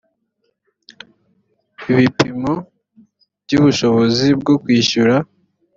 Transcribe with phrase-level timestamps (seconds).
[1.91, 2.53] ibipimo
[3.43, 5.15] by ubushobozi bwo kwishyura